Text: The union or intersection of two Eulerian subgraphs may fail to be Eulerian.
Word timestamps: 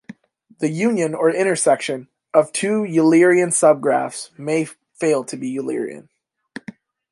The 0.57 0.69
union 0.69 1.13
or 1.13 1.29
intersection 1.29 2.07
of 2.33 2.51
two 2.51 2.81
Eulerian 2.83 3.49
subgraphs 3.49 4.31
may 4.35 4.65
fail 4.95 5.23
to 5.25 5.37
be 5.37 5.47
Eulerian. 5.55 6.09